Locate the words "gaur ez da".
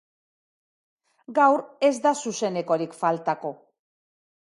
1.39-2.13